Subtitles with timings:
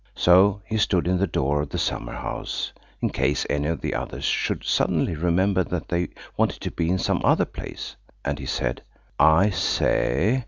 [0.15, 3.93] So he stood in the door of the summer house, in case any of the
[3.93, 7.95] others should suddenly remember that they wanted to be in some other place.
[8.25, 8.81] And he said–
[9.19, 10.39] "I say.